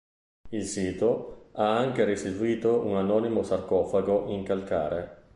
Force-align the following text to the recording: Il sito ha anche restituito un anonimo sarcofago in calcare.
Il 0.49 0.65
sito 0.65 1.49
ha 1.51 1.77
anche 1.77 2.03
restituito 2.05 2.79
un 2.79 2.95
anonimo 2.95 3.43
sarcofago 3.43 4.25
in 4.29 4.41
calcare. 4.41 5.27